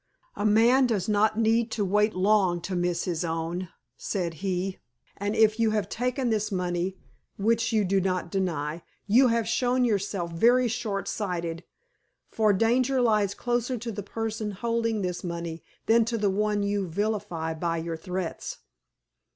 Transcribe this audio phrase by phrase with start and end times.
[0.35, 4.79] "A man does not need to wait long to miss his own," said he.
[5.17, 6.97] "And if you have taken this money,
[7.37, 11.63] which, you do not deny, you have shown yourself very short sighted,
[12.31, 16.87] for danger lies closer to the person holding this money than to the one you
[16.87, 18.57] vilify by your threats.